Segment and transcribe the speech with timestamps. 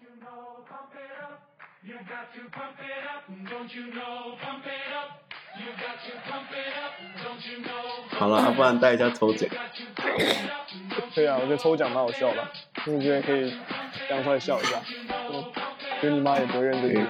[0.00, 1.40] you know, pump it up.
[1.82, 3.24] You got to pump it up.
[3.48, 5.22] Don't you know, pump it up.
[5.58, 6.92] You got to pump it up.
[7.22, 8.18] Don't you know?
[8.18, 9.48] 好了，啊不然带一下抽奖。
[11.14, 12.46] 对啊，我觉得抽奖蛮好笑的，
[12.86, 13.54] 你觉得可以
[14.08, 14.80] 亮出来笑一下？
[15.30, 15.44] 嗯，
[16.00, 17.06] 觉得你妈也不会认真听。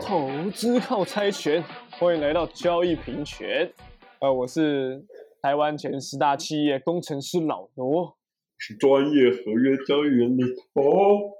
[0.00, 1.64] 投资靠猜拳，
[1.98, 3.72] 欢迎来到交易平权。
[4.20, 5.02] 呃，我是
[5.42, 8.17] 台湾前十大企业工程师老罗。
[8.58, 10.44] 是专业合约交易员的
[10.74, 11.32] 头。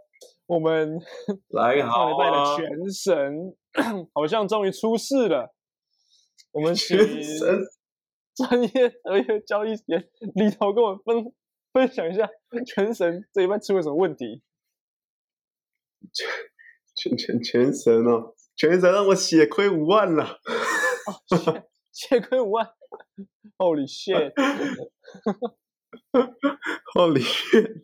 [0.46, 0.98] 我们
[1.50, 3.56] 来好上礼拜的啊，全神
[4.14, 5.54] 好像终于出事了。
[6.52, 7.58] 我们请全神
[8.34, 11.32] 专业合约交易员里头跟我分
[11.72, 12.28] 分享一下
[12.66, 14.42] 全神这一拜出了什么问题？
[16.94, 20.38] 全全全神哦，全神让我血亏五万了。
[21.92, 22.66] 血亏五万
[23.58, 24.32] ，Holy shit！
[26.94, 27.82] Holy shit！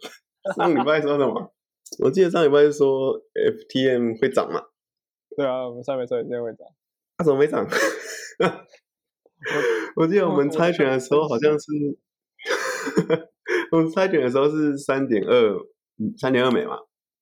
[0.57, 1.53] 上礼拜说什么？
[2.03, 4.63] 我记得上礼拜是说 FTM 会涨嘛，
[5.37, 6.67] 对啊，我们上面说今天会涨，
[7.17, 7.67] 它、怎么没涨？
[9.97, 11.67] 我记得我们猜拳的时候好像是，
[13.71, 15.57] 我们猜拳的时候是三点二，
[16.19, 16.79] 三点二美嘛，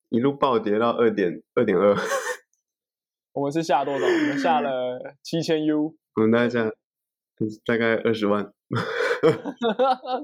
[0.09, 1.95] 一路暴跌到二点二点二，
[3.33, 4.07] 我们是下多少？
[4.07, 6.71] 我们下了七千 U，我们大概下
[7.67, 8.53] 大概二十万。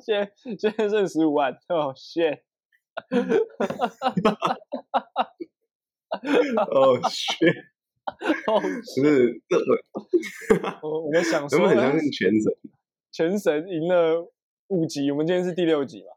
[0.05, 2.41] 现在现在剩十五万，Oh shit！
[6.57, 7.55] 哦 shit！
[8.47, 9.63] 哦，不 是，这我
[10.83, 12.53] 我我们想我说们很相信全神。
[13.13, 14.29] 全神赢了
[14.69, 16.09] 五集，我们今天是第六集嘛？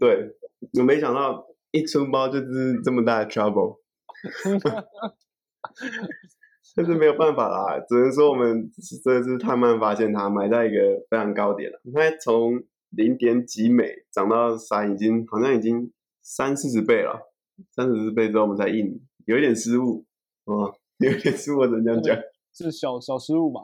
[0.00, 0.36] 对，
[0.78, 3.80] 我没想到一出包就是这么大的 trouble，
[6.76, 8.70] 但是没有办法啦，只能说我们
[9.02, 10.76] 真的是太慢发现它，买在一个
[11.08, 11.80] 非常高点了。
[11.94, 17.32] 它从零点几美涨到三，已经好像已经三四十倍了，
[17.74, 20.04] 三四十倍之后我们才印，有一点失误
[20.44, 22.16] 哦，有一点失误，我只能这样讲，
[22.52, 23.62] 是小小失误吧？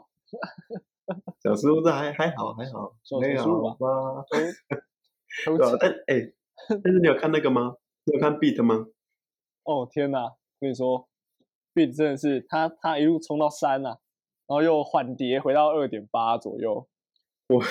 [1.43, 4.25] 小失误这还还好还好，小没小失误吧有吧？
[5.45, 6.33] 投 对啊，但哎、
[6.67, 7.75] 但是你有看那个吗？
[8.05, 8.87] 你有看 beat 吗？
[9.65, 10.33] 哦天哪！
[10.59, 11.07] 跟你说
[11.73, 13.89] ，Bit 真的是他他一路冲到三呐、
[14.47, 16.87] 然后又缓跌回到二点八左右。
[17.47, 17.61] 我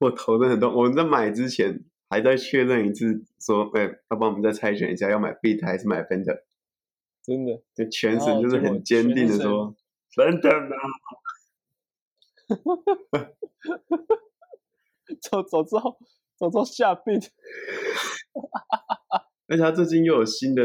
[0.00, 6.42] 我投的很多，我们在买之前还在确认一次，说，哎、要帮我们再猜选一下，要买 beat 还是买 fender？
[7.22, 9.74] 真的，就全然后神就是很坚定的全说
[10.14, 10.76] fender 呢，
[15.20, 15.98] 走走之后，
[16.38, 17.28] 走之后下 Bit，
[19.48, 20.62] 而且他最近又有新的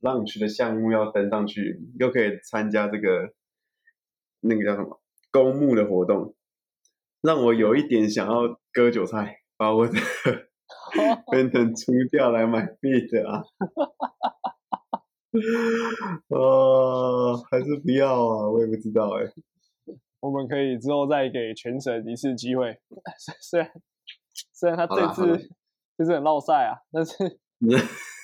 [0.00, 3.32] launch 的项目要登上去，又可以参加这个
[4.40, 5.00] 那个叫什么
[5.30, 6.34] 公募的活动，
[7.20, 9.92] 让我有一点想要割韭菜，把我的
[11.32, 13.44] fender 出掉来买 beat 啊。
[16.28, 19.30] 哦，还是不要啊，我也不知道哎、
[20.20, 22.78] 我们可以之后再给全省一次机会。
[23.18, 23.70] 虽虽然
[24.52, 25.48] 虽然他这次
[25.96, 27.38] 就是很落赛啊，但是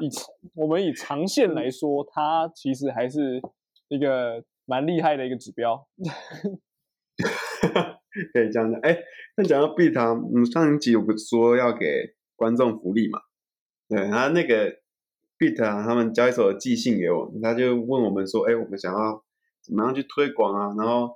[0.00, 0.08] 以
[0.54, 3.40] 我们以长线来说，它其实还是
[3.88, 5.86] 一个蛮厉害的一个指标。
[8.32, 8.80] 可以这样讲。
[8.80, 8.96] 哎，
[9.36, 13.18] 那讲到 beat 啊，嗯，上一集我不是说要给观众福利嘛？
[13.88, 14.70] 对，他那个
[15.38, 19.24] beat 啊，他们交易所寄信给我，他就问我们说，哎，我们想要
[19.62, 20.74] 怎么样去推广啊？
[20.78, 21.10] 然后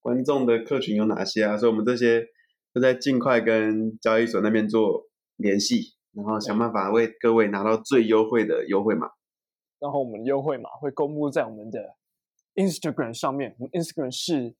[0.00, 1.56] 观众的客群有哪些啊？
[1.56, 2.26] 所以我们这些
[2.72, 9.08] 都在尽快跟交易所那边做联系，然后想办法为各位拿到最优惠的优惠码。
[9.78, 11.94] 然后我们的优惠码会公布在我们的
[12.56, 14.56] Instagram 上面，我们 Instagram 是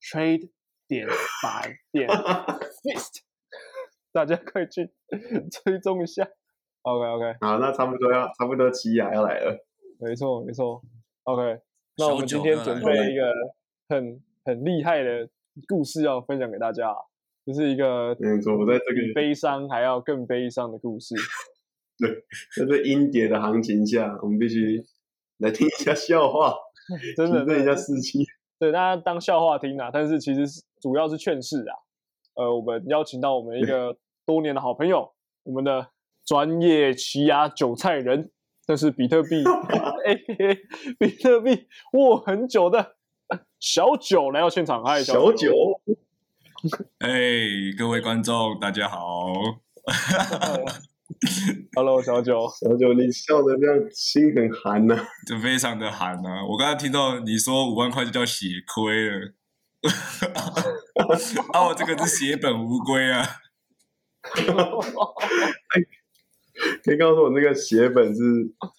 [0.00, 0.50] trade
[0.88, 3.20] 点 by 点 fist，
[4.10, 4.90] 大家快去
[5.64, 6.26] 追踪一下。
[6.82, 9.58] OK OK，好，那差不多要差不多奇雅要来了。
[10.00, 10.80] 没错没错。
[11.24, 11.60] OK，
[11.98, 13.32] 那我们今天准备一个
[13.88, 15.28] 很很厉害的
[15.68, 16.94] 故事要分享给大家，
[17.46, 21.14] 这是一个没错，我在这比个悲伤还要更悲伤的故事。
[22.58, 24.84] 在这阴跌的行情下，我们必须
[25.38, 26.54] 来听一下笑话，
[27.16, 28.18] 真的对一下士气。
[28.58, 31.74] 对，大家当笑话听啊，但是其实是主要是劝世啊。
[32.34, 35.12] 呃，我们邀请到我们一个多年的好朋友，
[35.44, 35.88] 我们的
[36.26, 38.30] 专业奇亚韭菜人，
[38.66, 39.44] 这是比特币
[40.04, 40.58] A.K.A.
[40.98, 42.96] 比特币握很久的
[43.58, 45.52] 小九来到现场，嗨，小九，
[46.98, 47.10] 哎，
[47.78, 49.32] 各位观众，大家好。
[51.76, 54.96] Hello，小九，小九，你笑的这样心很寒呐、
[55.26, 56.44] 就非常的寒啊！
[56.48, 59.34] 我刚才听到你说五万块就叫血亏了，
[61.52, 63.24] 啊，我这个是血本无归啊！
[66.82, 68.20] 可以告诉我那个血本是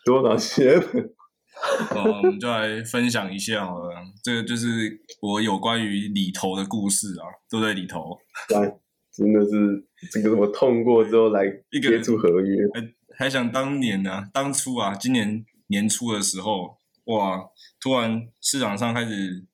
[0.04, 1.14] 多少血本？
[1.92, 3.96] 呃，我们就来分享一下好了。
[4.24, 7.74] 这个就是我有关于里头的故事啊，对不对？
[7.74, 8.18] 里头
[8.50, 8.80] 来，
[9.12, 17.50] 真的是这个我痛过之后来一个接触合约，还还想当年呢、当初啊，今年年初的时候，哇，
[17.80, 19.46] 突然市场上开始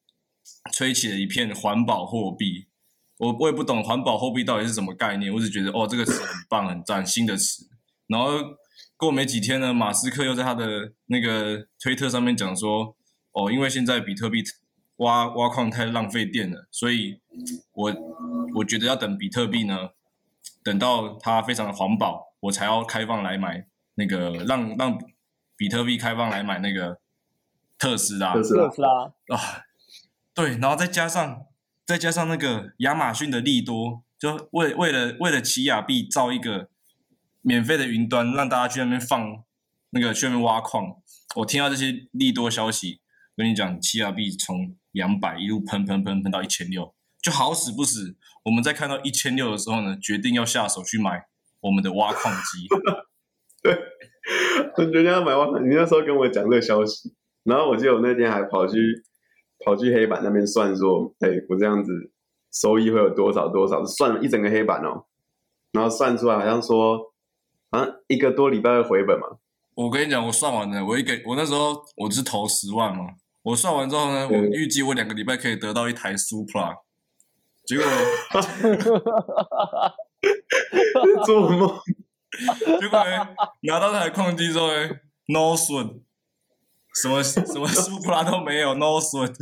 [0.72, 2.68] 吹起了一片环保货币。
[3.20, 7.64] 我我也不懂环保货币到底是什么概念，我只觉得哦，这个词很棒很赞，新的词。
[8.08, 8.34] 然后
[8.96, 12.96] 过没几天呢，马斯克又在他的那个推特上面讲说，
[13.32, 14.44] 哦，因为现在比特币
[14.98, 17.20] 挖挖矿太浪费电了，所以
[17.74, 17.94] 我
[18.56, 19.90] 我觉得要等比特币呢，
[20.64, 24.98] 等到它非常的环保，我才要开放来买那个让让
[25.58, 27.00] 比特币开放来买那个
[27.78, 29.04] 特斯拉特斯拉特斯拉，
[29.36, 29.66] 啊，
[30.34, 31.46] 对，然后再加上
[31.86, 36.70] 再加上那个亚马逊的利多，就为为了为了奇亚币造一个
[37.44, 39.44] 免费的云端，让大家去那边放
[39.92, 40.96] 那个去那边挖矿。
[41.36, 43.02] 我听到这些利多消息，
[43.38, 51.26] 跟你讲，奇亚币从两百一路喷喷喷喷到一千六，就好死不死，我们在看到一千六的时候呢，决定要下手去买
[51.60, 52.68] 我们的挖矿机。
[53.62, 55.64] 对决定要买挖矿。
[55.64, 57.14] 你那时候跟我讲这个消息，
[57.44, 58.78] 然后我记得我那天还跑去
[59.66, 61.92] 跑去黑板那边算说，哎，我这样子
[62.52, 65.06] 收益会有多少多少，算了一整个黑板哦，
[65.72, 67.13] 然后算出来好像说，
[67.74, 69.40] 好像一个多礼拜的回本嘛，
[69.74, 73.06] 我跟你讲，我算完了，我一个我那时候我是投十万嘛，
[73.42, 76.78] 我算完之后呢，我预计我两个礼拜可以得到一台 Supra，
[77.66, 77.86] 结果
[81.26, 81.80] 做梦。
[82.80, 83.28] 结果呢，
[83.62, 84.90] 拿到那台矿机之后呢
[85.28, 86.02] ，no 损，
[87.02, 89.34] 什么什么 Supra 都没有，no 损，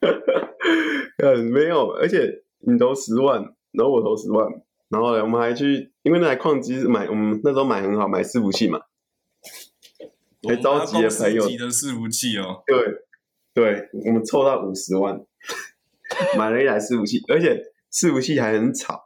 [1.22, 3.42] 嗯，没有，而且你投十万，
[3.72, 4.46] 然后我投十万，
[4.88, 8.80] 然后呢，我们还去，因为那台矿机买，我们那时候买很好，买伺服器嘛，
[10.46, 12.76] 还召集了朋友的伺服器哦，对，
[13.54, 15.20] 对，我们凑到五十万，
[16.38, 17.60] 买了一台伺服器，而且
[17.92, 19.04] 伺服器还很吵，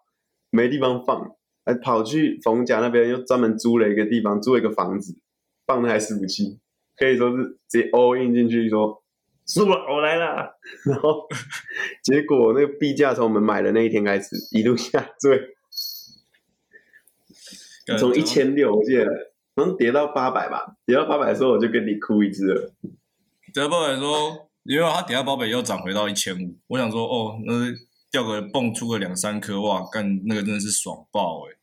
[0.50, 1.30] 没地方放，
[1.64, 5.16] 还跑去冯家那边又专门租了一个地方，租了一个房子
[5.66, 6.58] 放那台伺服器，
[6.96, 9.02] 可以说是直接 all in 进去说。
[9.50, 10.58] 输了，我来了。
[10.84, 11.26] 然后
[12.02, 15.40] 结果那个币价从我们买的那一天开始一路下坠，
[17.96, 19.04] 从一千六我记得，
[19.56, 22.74] 好像跌到八百吧，跌到八百的时候我就跟你哭一次了。
[23.54, 27.54] 德包北说，因为他跌到八百又涨回到一千五，我想说哦，那
[28.10, 31.56] 掉个蹦出个两三颗，哇，干那个真的是爽爆哎、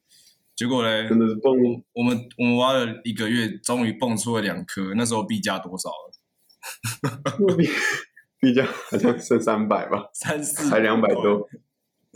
[0.55, 1.53] 结果嘞，真的是蹦
[1.93, 7.55] 我们我们挖了一个月，终于蹦出了两颗，那时候币价多少了？
[7.55, 7.67] 币
[8.41, 11.47] 币价好像剩三百吧，三四才两百多，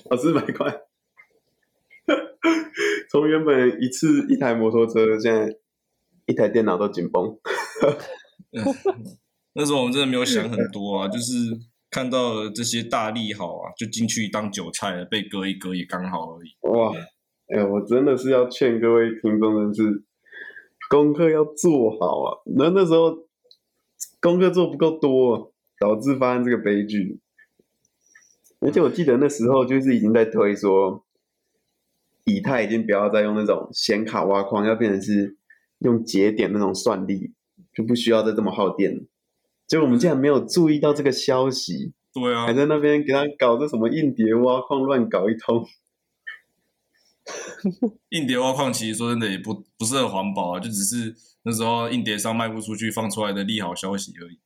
[0.09, 0.81] 哦，四百块。
[3.11, 5.53] 从原本一次一台摩托车，现在
[6.25, 7.37] 一台电脑都紧绷。
[9.53, 11.33] 那时候我们真的没有想很多啊，就是
[11.89, 16.55] 看到了这些大利好啊，就进去当韭菜了，被割一割也刚好而已。
[16.69, 16.93] 哇，
[17.47, 20.03] 哎、我真的是要劝各位听众，真是
[20.89, 22.37] 功课要做好啊。
[22.55, 23.27] 那那时候
[24.21, 27.19] 功课做不够多，导致发生这个悲剧。
[28.61, 31.05] 而且我记得那时候就是已经在推说，
[32.25, 35.37] 以太已经不要再用那种显卡挖矿，要变成是
[35.79, 37.33] 用节点那种算力，
[37.73, 39.03] 就不需要再这么耗电了。
[39.67, 45.65] 结果我们竟然没有注意到这个消息，对啊还，在那边给他搞这什么硬碟挖矿乱搞一通。
[48.09, 54.39] 硬碟挖矿其实说真的也不不是很环保啊，就只是那时候硬碟商卖不出去放出来的利好消息而已。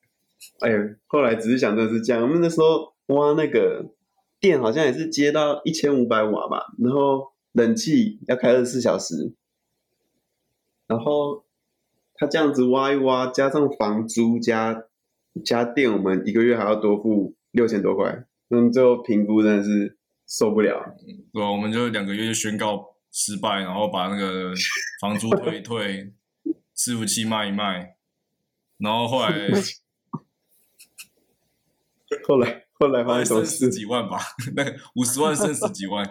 [0.59, 3.93] 哎呦，后来只是想着是这样，我们那时候挖那个
[4.41, 9.33] 电好像也是接到一千五百瓦吧，然后冷气要开二十四小时，
[10.85, 11.45] 然后
[12.15, 14.83] 他这样子挖一挖，加上房租加
[15.43, 20.95] 加电，我们一个月还要多付六千多块，那最后评估真的是受不了。
[21.31, 24.53] 对吧、我们就两个月就宣告失败，然后把那个
[24.99, 26.13] 房租退一退，
[26.75, 27.95] 伺服器卖一卖，
[28.77, 29.31] 然后后来
[32.27, 33.57] 后来后来发生什么事？
[33.57, 34.19] 剩十几万吧，
[34.55, 36.07] 那个五十万剩十几万，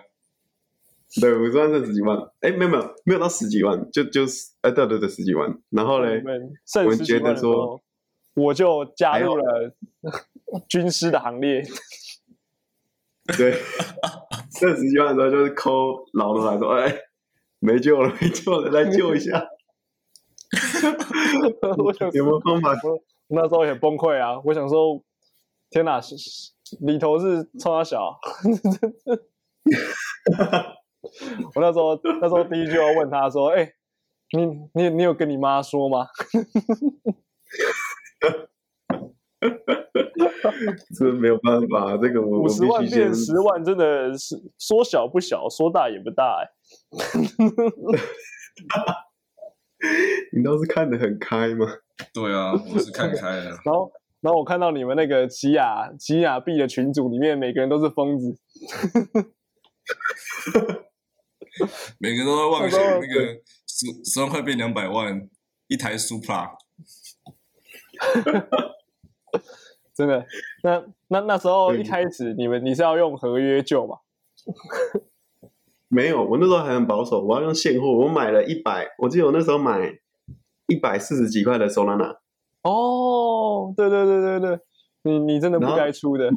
[1.20, 6.22] 对，五十万剩十几万，哎，没有没有没有到十几万，就就是哎对对对十几万，然后嘞
[6.86, 7.80] 我，觉得说
[8.34, 9.74] 我就加入了
[10.68, 11.62] 军师的行列。
[13.38, 13.52] 对，
[14.58, 16.92] 剩十几万的时候就是抠老罗来说，哎，
[17.60, 19.46] 没救了，没救了，来救一下，
[21.78, 22.74] 我想有没有方法？
[23.28, 24.40] 那时候也很崩溃啊！
[24.44, 25.02] 我想说，
[25.70, 26.50] 天哪，是是
[26.80, 28.18] 里头是冲他小，
[31.54, 33.72] 我那时候那时候第一句要问他说：“哎、
[34.36, 36.06] 你你你有跟你妈说吗？”
[40.96, 46.46] 这没有办法，这个我我五十万变十万，真的是说小不小，说大也不大哎、
[50.32, 51.66] 你倒是看得很开嘛。
[52.14, 53.58] 对啊，我是看开了。
[53.64, 53.90] 然后
[54.20, 58.38] 然后我看到你们那个奇亚奇亚币的群组里面，每个人都是疯子，
[61.98, 65.28] 每个都在妄想那个十十万块变两百万，
[65.68, 66.50] 一台 Supra。
[69.94, 70.26] 真的。
[70.62, 73.98] 那那那时候一开始你们你是要用合约救嘛？
[75.88, 77.92] 没有，我那时候还很保守，我要用现货。
[77.92, 79.98] 我买了一百，我记得我那时候买
[80.66, 82.16] 一百四十几块的 Solana，
[82.62, 84.58] 哦，对对对对对，
[85.02, 86.30] 你你 真的不该出的，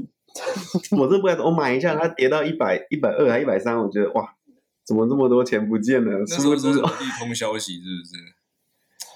[0.99, 4.35] 我真不该，我买一下，它跌到一百、一百二还一百三，我觉得哇，
[4.85, 6.19] 怎么这么多钱不见了？
[6.19, 8.35] 那时殊不知候说什么利空消息是不是？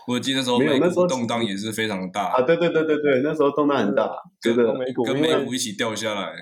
[0.07, 4.09] 我记得那时候没有美那时候动荡也是非常大，啊，对对对对对，那时候动荡很大，
[4.41, 6.33] 觉得美股跟美股一起掉下来。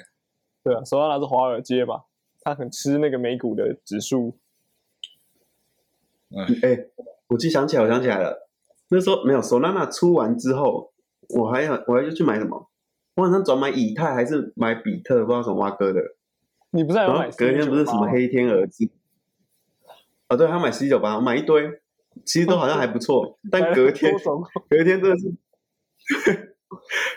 [0.64, 2.06] 对啊，手上拿是华尔街吧，
[2.42, 4.38] 他很吃那个美股的指数，
[6.64, 6.86] 哎，
[7.28, 8.48] 我记想起来，我想起来了，
[8.88, 10.94] 那时候没有 Solana 出完之后，
[11.30, 12.70] 我还要我还要去买什么？
[13.16, 16.00] 我好像转买以太还是买比特，不知道什么挖哥的。
[16.70, 18.90] 你不是还有买隔天不是什么黑天鹅之，
[20.28, 21.64] 啊，对，他买 C 九八，我买一堆，
[22.26, 24.14] 其实都好像还不错， 但隔天
[24.70, 25.32] 隔天真的是，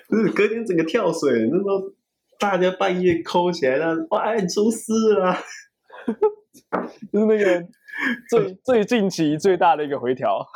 [0.08, 1.92] 就是隔天整个跳水，那时候
[2.38, 5.38] 大家半夜抠起来，那哇，哎出事了啊，
[7.12, 7.66] 就是那个
[8.28, 10.46] 最 最近期最大的一个回调，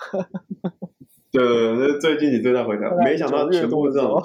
[1.32, 4.22] 对，那最近期最大回调，没想到全部这种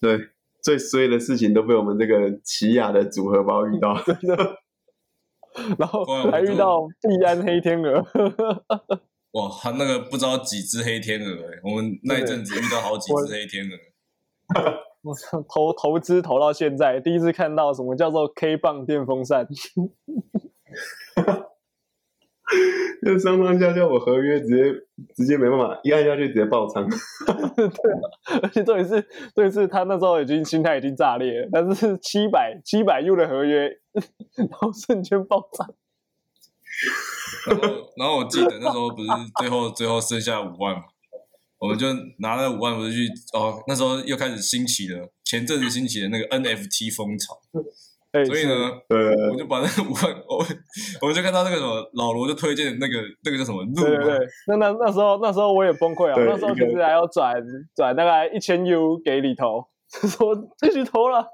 [0.00, 0.18] 对
[0.62, 3.94] 最衰的事情都被我们这个奇亚的组合包遇到，
[5.78, 8.04] 然后还遇到币安黑天鹅，
[9.32, 13.76] 哇，他那个不知道几只黑天鹅、欸，我们那一阵子遇到好几只黑天鹅。
[15.02, 19.46] 我操投投资投到现在，第一次看到什么叫做 K 棒电风扇，
[23.04, 24.62] 那上上下下我合约直接
[25.16, 26.86] 直接没办法，一按下去直接爆仓，
[27.56, 29.02] 对而且重点是，
[29.34, 33.68] 重点是他那时候已经心态已经炸裂了，但是七百七百 U 的合约，
[34.36, 35.74] 然后瞬间爆仓，
[37.48, 37.62] 然后，
[37.96, 39.08] 然后我记得那时候不是
[39.40, 40.82] 最后最后剩下五万嘛，
[41.58, 41.88] 我们就
[42.20, 47.40] 拿了五万，不是去哦，那时候又开始兴起了，前阵子兴起的那个 NFT 风潮，
[48.12, 48.52] 哎，所以呢，
[48.88, 50.44] 呃我，就把那个五万，我
[51.08, 57.42] 我就看到那个什么老罗就推荐那个那个叫什么路嘛，对对对，那那那时候那时候我也崩溃啊，那时候其实还要转
[57.74, 61.26] 转大概一千 U 给里头， 说继续投了。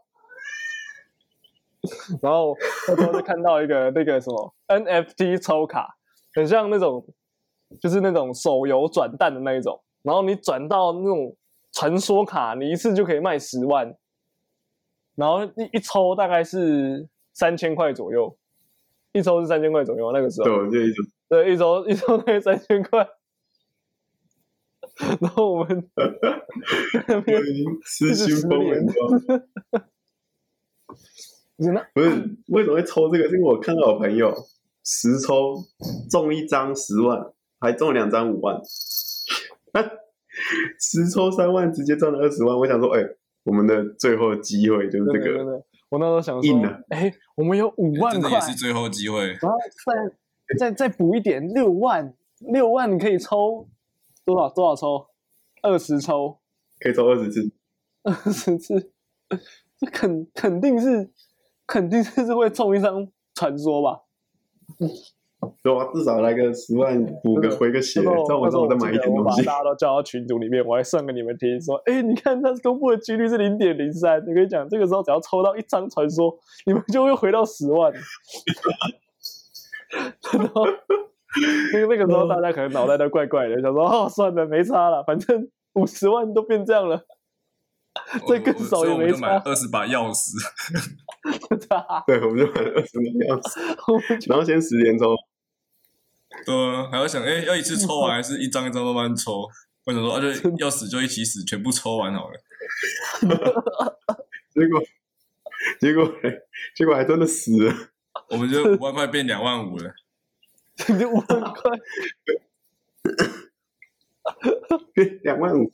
[2.21, 2.55] 然后
[2.89, 5.89] 那时候就看到一个那个什么 NFT 抽卡，
[6.35, 7.05] 很像那种
[7.81, 11.35] 就是那种手游转蛋的那一种，然后你转到那种
[11.73, 13.95] 传说卡，你一次就可以卖十万，
[15.19, 18.39] 然后一一抽大概是三千块左右，
[19.13, 20.71] 一抽是三千块左右，那个时候对，。
[20.71, 23.09] 就一抽对，一抽一周大概三千块。
[25.21, 28.79] 然后我们在那边我已经失心疯了，
[31.57, 31.87] 你知道吗？
[31.95, 32.09] 不是
[32.49, 33.29] 为什么会抽这个？
[33.29, 34.33] 是因为我看到我朋友
[34.85, 35.57] 十抽
[36.11, 38.61] 中一张十万，还中了两张五万，
[39.73, 39.83] 他
[40.81, 42.57] 十抽三万直接赚了二十万。
[42.57, 43.03] 我想说，哎、
[43.49, 49.29] 我们的最后机会就是这个，真的，我那时候想说哎，我们有五万块真的也，是最后机会。
[49.41, 53.67] 然后再再再补一点六万，六万你可以抽
[54.23, 55.07] 多少多少抽？
[55.63, 56.39] 二十抽，
[56.79, 57.51] 可以抽二十次。
[58.03, 58.93] 二十次，
[59.79, 61.11] 这肯肯定是
[61.67, 64.03] 肯定是会中一张传说吧？
[65.63, 69.45] 对啊，至少来个十万，补个回个血，这样我之后再买一点东西。
[69.45, 77.93] 大家都叫到群组里面，我还算给你们听，说，哎、你看它公布的几率是零点零三，你可以讲，这个时候只要抽到一张传说，你们就会回到十万。
[80.33, 80.67] 然后
[81.73, 87.05] 那个那个时候大家可能脑袋都怪怪的，想说，哦，算了，没差了，反正五十万都变这样了，
[88.27, 89.41] 再更少也没差。
[89.45, 90.33] 二十把钥匙，
[92.07, 93.59] 对，我们就买了二十万钥匙，
[93.93, 95.15] 我们就然后先十连抽。
[96.45, 99.49] 对啊，还要想，哎、要一次抽完 还是一张一张慢慢抽？
[99.85, 102.39] 我想说，啊，就要死就一起死，全部抽完好了。
[104.53, 104.83] 结果，
[105.81, 106.13] 结果，
[106.75, 107.75] 结果还真的死了。
[108.31, 109.95] 我们就五万块变两万五了。
[110.77, 111.79] 就五万块，
[114.93, 115.73] 变两万五，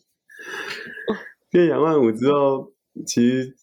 [1.51, 2.73] 变两万五之后，
[3.05, 3.57] 其实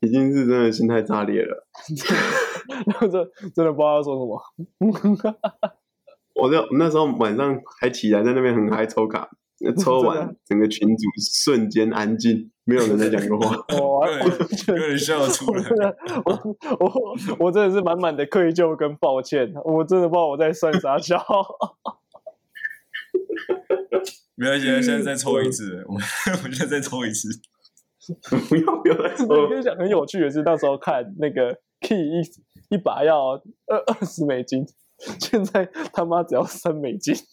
[0.00, 1.66] 已经是真的心态炸裂了。
[3.00, 3.08] 这
[3.54, 4.40] 真的不知道要说什么。
[6.34, 9.28] 我就那时候晚上还起来在那边很嗨抽卡，
[9.82, 11.04] 抽完整个群组
[11.42, 13.56] 瞬间安静，没有人在讲过话。
[13.78, 14.28] 我有点
[14.68, 15.62] 有点笑出来。
[15.62, 16.38] 真的，我
[16.78, 21.24] 我我真的是满满的愧疚跟抱歉，我真的不知道我在算啥笑。
[24.34, 26.02] 没关系，现在再抽一次，我们
[26.36, 27.28] 我们现在再抽一次。
[28.48, 32.20] 不要不要再抽我跟你讲，很有趣的是，那时候看那个 key 一
[32.74, 33.32] 一把要
[33.66, 34.66] 二二十美金，
[35.20, 37.14] 现在他妈只要三美金。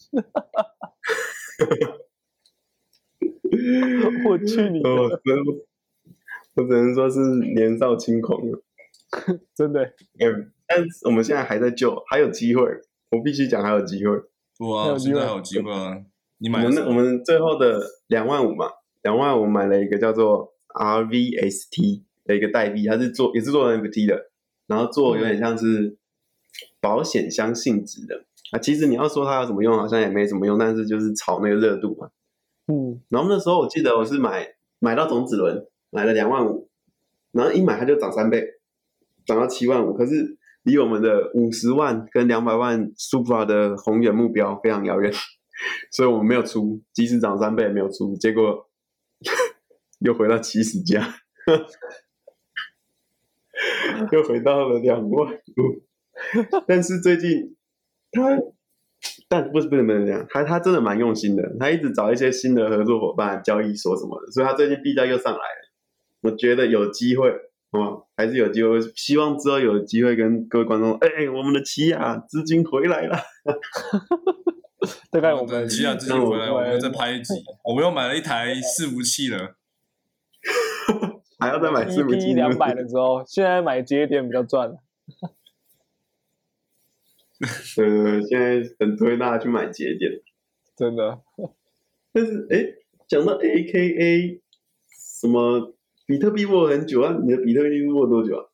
[4.26, 7.20] 我去你我只能说是
[7.54, 8.62] 年少轻狂了。
[9.54, 9.84] 真的，
[10.18, 12.62] 嗯，但是我们现在还在救，还有机会。
[13.10, 14.12] 我必须讲还有机会。
[14.58, 15.96] 不啊，还有机会现在还有机会啊！
[16.38, 18.66] 你买的什么们我们最后的两万五嘛，
[19.02, 24.30] 两万五买了一个叫做 RVST 的一个代币，它是做也是做 NFT 的，
[24.66, 25.96] 然后做有点像是
[26.80, 28.58] 保险箱性质的啊。
[28.58, 32.10] 其实你要说它有什么用，好像也没什么用，但是就是炒那个热度嘛。
[32.66, 36.68] 嗯，然后那时候我记得我是买买到种子轮，买了两万五，
[37.32, 38.42] 然后一买它就涨三倍，
[39.26, 39.92] 涨到七万五。
[39.92, 45.12] 可是离我们的五十万跟两百万 Supra 的宏远目标非常遥远，
[45.92, 48.66] 所以我们没有出，即使涨三倍也没有出，结果
[50.04, 51.14] 又回到起始价，
[54.12, 55.38] 又回到了两万五。
[56.66, 57.56] 但是最近
[58.12, 58.38] 他，
[59.28, 65.70] 但不是不是不能这样，他他真的蛮用心的，他一直找一些新的合作伙伴、交易所什么的，所以他最近币价又上来了。
[66.20, 67.30] 我觉得有机会，
[67.70, 68.78] 哦，还是有机会。
[68.94, 73.18] 希望之后有机会跟各位观众，哎、我们的奇亚资金回来了。
[75.10, 77.32] 大概我们等奇亚资金回来，我们再拍一集。
[77.64, 79.56] 我们又买了一台伺服器了，
[81.44, 84.74] 还要再买伺服器 EP 两百的时候，现在买节点比较赚。
[87.76, 90.10] 对对对，现在很推大家去买节点。
[90.74, 91.20] 真的，
[92.12, 92.64] 但是哎，
[93.06, 94.40] 讲到 AKA
[95.20, 95.74] 什么
[96.06, 97.14] 比特币握很久啊？
[97.22, 98.44] 你的比特币握多久啊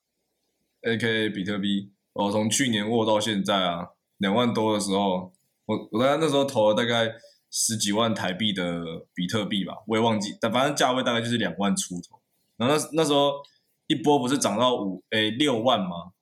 [0.83, 5.33] ？A K A 比特币，我从去年握到现在啊，两万多的时候，
[5.67, 7.13] 我我大概那时候投了大概
[7.51, 8.83] 十几万台币的
[9.15, 12.20] 比特币吧，我也忘记，但反正价位大概就是两万出头。
[12.61, 13.43] 然后那那时候
[13.87, 16.13] 一波不是涨到五诶六万吗？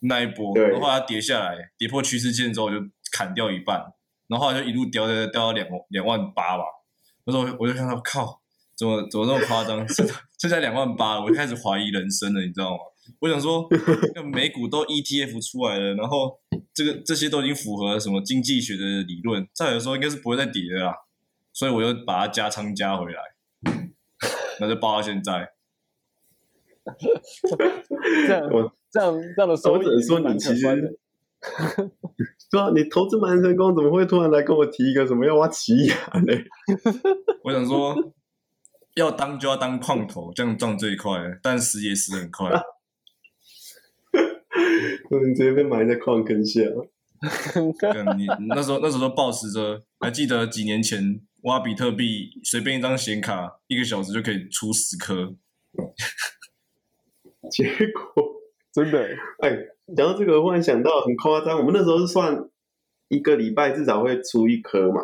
[0.00, 2.76] 那一波，对然后后来它跌下来，跌破趋势线之后就
[3.10, 3.80] 砍掉一半，
[4.28, 6.64] 然后后来就一路掉掉掉掉到两两万八吧。
[7.24, 8.42] 那时候我就看到靠，
[8.76, 9.88] 怎么怎么那么夸张？
[9.88, 10.06] 剩
[10.38, 12.78] 剩下两万八，我就开始怀疑人生了，你知道吗？
[13.20, 13.66] 我想说，
[14.14, 16.38] 那美股都 ETF 出来了，然后
[16.74, 20.94] 这个这些都已经符合什么经济学的理论，再有时候应该是不会再跌的啦，
[21.54, 23.20] 所以我就把它加仓加回来，
[24.60, 25.55] 那就报到现在。
[28.26, 30.98] 这样我这样这样的收益我只能说蛮你其实，
[32.50, 36.32] 对啊，你投资蛮成功，怎么会突然来跟我提一个什么要挖奇亚呢？
[37.44, 37.94] 我想说，
[38.94, 42.50] 要当就要当矿头，这样赚最快，但死也死很快。
[45.10, 46.60] 你直接被埋在矿坑下。
[47.78, 55.34] 跟你那时候那时候都抱持着，还记得几年前挖比特币，随便一张显卡，一个小时就可以出十颗。
[57.50, 58.24] 结果，
[58.72, 59.56] 真的欸，哎，
[59.96, 62.48] 讲到这个，忽然想到很夸张，我们那时候是算
[63.08, 65.02] 一个礼拜至少会出一颗嘛，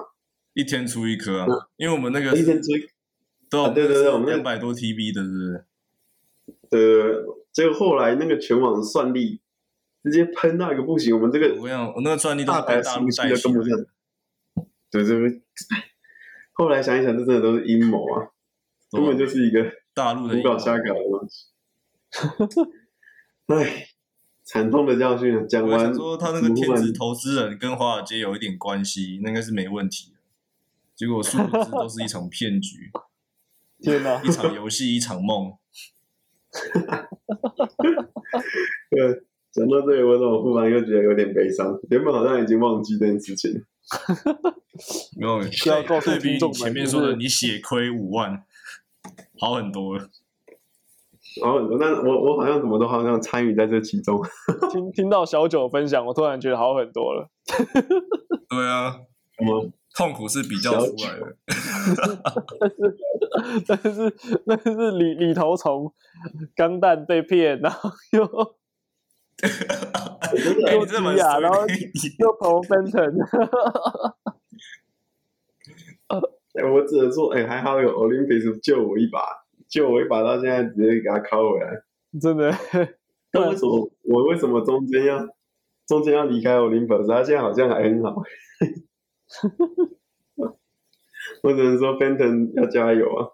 [0.54, 2.86] 一天出一颗啊，因为我们那个一天出一，
[3.48, 5.64] 都有啊对对对我们那两百多 TB 的，是不是？
[6.70, 9.40] 呃，结果后来那个全网算力
[10.02, 13.86] 直接喷到一个不行，我们这个我跟你讲，我那个算力大牌被大陆器都跟不上的。。
[14.90, 15.40] 对对对，
[16.52, 18.28] 后来想一想，这真的都是阴谋啊，
[18.90, 21.46] 根本就是一个大陆的胡搞瞎搞的东西。
[23.48, 23.86] 唉，
[24.44, 25.44] 惨痛的教训啊！
[25.48, 30.18] 讲完我想说，他那个天使投资人跟华尔街有一点关系，那应该是没问题的。
[30.94, 32.90] 结果殊不知都是一场骗局，
[33.80, 34.30] 天哪一！
[34.30, 35.54] 场游戏，一场梦。
[38.90, 41.78] 对，讲到这里，我怎么忽然又觉得有点悲伤？
[41.90, 43.64] 原本好像已经忘记这件事情。
[45.16, 48.44] 没有，要告诉对比你前面说的，你血亏五万，
[49.38, 50.10] 好很多了。
[51.40, 54.20] 然后，但我我好像怎么都好像参与在这其中。
[54.72, 57.28] 听听到小九分享，我突然觉得好很多了。
[58.50, 58.98] 对啊，
[59.38, 59.70] 什么？
[59.94, 61.36] 痛苦是比较出来的。
[63.66, 64.10] 但是但是
[64.46, 65.92] 但是里里头从
[66.56, 68.22] 钢蛋被骗，然后又
[70.72, 71.60] 又，这蛮又急啊然后。
[72.18, 73.12] 又投 Benton，
[76.54, 79.20] 哎，我只能说，哎，还好有 Olympus 救我一把，
[79.72, 81.82] 救我一把，到现在直接给他拷回来。
[82.20, 82.54] 真的，
[83.32, 85.26] 那为什么我为什么中间要
[85.86, 87.08] 中间要离开 Olympus？
[87.08, 88.14] 他现在好像还很好。
[91.42, 93.28] 我只能说 Fenton 要加油啊！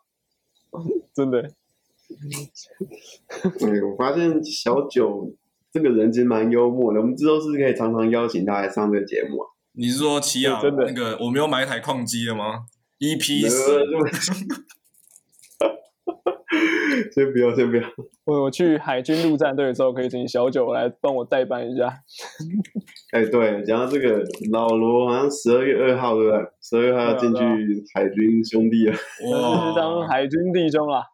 [1.12, 1.42] 真的，
[3.42, 5.34] 哎，我发现小九
[5.72, 9.48] 这个人其实蛮幽默的，我们之后是不是可以常常邀请他来上这个节目啊？
[9.72, 12.66] 你是说奇亚对真的那个我没有买一台矿机了吗
[13.00, 13.84] ？EP 呃十，
[17.12, 17.82] 先不要，先不要。
[18.24, 21.92] 我我去海军陆战队的时候，可以请小九来帮我代班一下。
[23.12, 26.46] 哎，对，讲到这个，老罗好像十二月二号对不对？
[26.60, 27.42] 十二月二号要进去
[27.94, 28.92] 海军兄弟了。
[28.92, 31.04] 就是当，海军弟兄啦，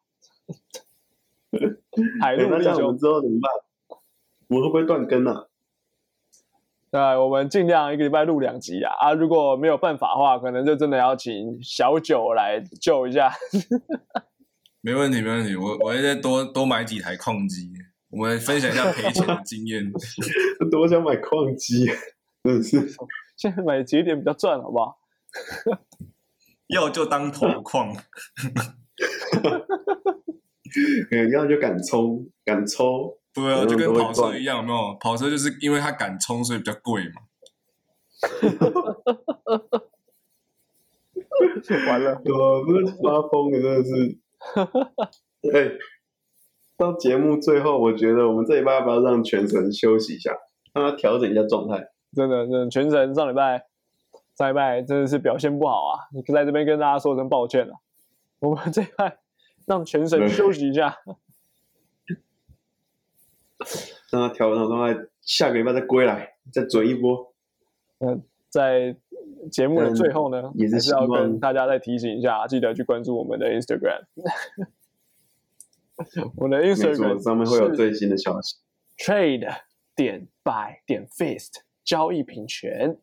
[2.21, 2.99] 海哎，陆弟兄那这样我们。
[2.99, 3.51] 之后怎么办？
[4.49, 5.47] 我们会不会断更啊？
[6.91, 9.13] 对，我们尽量一个礼拜录两集啊啊！
[9.13, 13.33] 如果没有办法的话，可能就真的要请小九来救一下。
[14.85, 17.73] 没问题，没问题，我我会再多多买几台矿机，
[18.11, 19.91] 我们分享一下赔钱的经验。
[20.71, 21.87] 多想买矿机，
[22.45, 22.95] 真的是。
[23.35, 24.99] 现在买节点比较赚，好不好？
[26.69, 27.97] 要就当头矿，
[31.11, 33.19] 嗯，要就敢冲，敢抽。
[33.33, 34.95] 对啊，嗯就跟跑车一样，有没有？
[35.01, 37.23] 跑车就是因为它敢冲，所以比较贵嘛。
[41.89, 44.19] 完了，我不是发疯的，真的是。
[45.55, 45.73] 哎，
[46.77, 50.37] 到节目最后，我觉得我们这一拜要不要让全神休息一下，
[50.73, 51.89] 让他调整一下状态？
[52.15, 53.67] 真的，真的，全神上礼拜
[54.37, 56.09] 上礼拜真的是表现不好啊！
[56.13, 57.75] 你在这边跟大家说声抱歉了。
[58.41, 59.19] 我们这一拜
[59.67, 60.99] 让全神 休息一下。
[64.11, 67.33] 让他调整状态，下个礼拜再归来，再准一波。
[68.55, 68.95] 在
[69.51, 74.05] 节目的最后呢，嗯也是是要跟大家再提醒一下，记得去关注我们的 Instagram。
[76.37, 78.57] 我的，Instagram 上面会有最新的消息。
[78.97, 79.53] trade
[79.97, 82.97] 点 buy 点 fist 交易品权，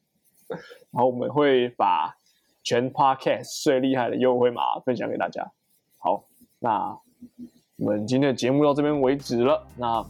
[0.90, 2.16] 然后我们会把
[2.62, 5.52] 全 podcast 最厉害的优惠码分享给大家。
[5.98, 6.24] 好，
[6.60, 6.98] 那
[7.76, 9.66] 我们今天的节目到这边为止了。
[9.76, 10.02] 那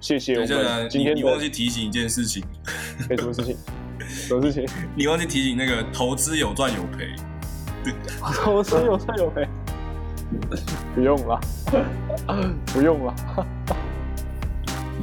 [0.00, 2.42] 谢谢我对，这个们今天你你忘的记提醒一件事情，
[3.10, 3.56] 哎什么事情？
[4.08, 4.66] 什么事情？
[4.94, 7.08] 你忘记提醒那个投资有赚有赔。
[8.42, 9.46] 投资有赚有赔？
[10.94, 11.40] 不用了，
[12.72, 13.14] 不用了。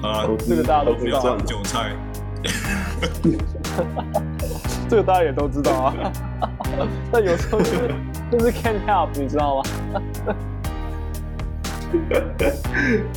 [0.02, 1.96] 啊，投资这个大家都知道不要当韭菜。
[4.90, 5.94] 这个大家也都知道啊。
[7.12, 7.96] 但有时候就是
[8.32, 9.64] 就是 can't help，你知道吗？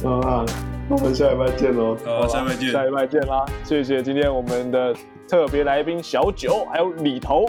[0.05, 0.47] 啊，那
[0.89, 1.97] 我们下礼拜见喽。
[2.05, 2.71] 好，下回见。
[2.71, 3.45] 下礼拜见啦！
[3.65, 4.95] 谢谢今天我们的
[5.29, 7.45] 特别来宾小九，还有李头，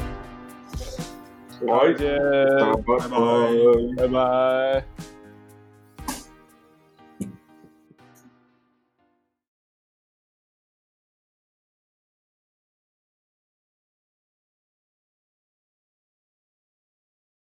[1.60, 2.18] 再见，
[2.86, 4.84] 拜拜拜拜拜。